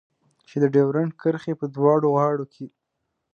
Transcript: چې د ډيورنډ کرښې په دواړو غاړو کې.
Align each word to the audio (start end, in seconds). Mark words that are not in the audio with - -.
چې 0.47 0.55
د 0.61 0.65
ډيورنډ 0.73 1.11
کرښې 1.21 1.53
په 1.59 1.65
دواړو 1.75 2.07
غاړو 2.15 2.45
کې. 2.53 2.65